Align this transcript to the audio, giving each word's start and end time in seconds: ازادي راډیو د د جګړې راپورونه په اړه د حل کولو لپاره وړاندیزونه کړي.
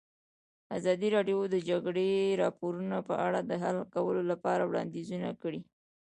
ازادي 0.77 1.07
راډیو 1.15 1.39
د 1.49 1.51
د 1.53 1.57
جګړې 1.69 2.09
راپورونه 2.43 2.97
په 3.07 3.15
اړه 3.27 3.39
د 3.43 3.51
حل 3.63 3.77
کولو 3.95 4.21
لپاره 4.31 4.63
وړاندیزونه 4.65 5.29
کړي. 5.41 5.61